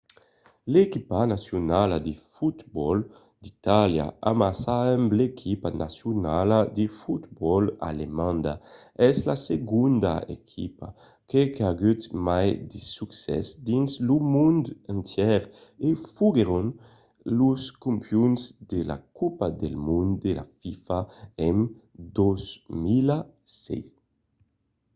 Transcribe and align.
l'equipa 0.71 1.19
nacionala 1.33 1.97
de 2.07 2.13
fotbòl 2.35 2.97
d'itàlia 3.43 4.07
amassa 4.31 4.75
amb 4.97 5.09
l'equipa 5.19 5.67
nacionala 5.83 6.59
de 6.77 6.85
fotbòl 7.01 7.63
alemanda 7.91 8.53
es 9.09 9.17
la 9.29 9.35
segonda 9.47 10.13
equipa 10.37 10.87
qu'a 11.29 11.47
agut 11.73 12.01
mai 12.27 12.47
de 12.71 12.79
succès 12.97 13.45
dins 13.67 13.91
lo 14.07 14.17
mond 14.33 14.63
entièr 14.95 15.41
e 15.87 15.89
foguèron 16.15 16.67
los 17.39 17.61
campions 17.85 18.41
de 18.71 18.79
la 18.89 18.97
copa 19.19 19.47
del 19.61 19.75
mond 19.87 20.09
de 20.25 20.31
la 20.39 20.45
fifa 20.59 20.99
en 21.47 21.55
2006 22.17 23.85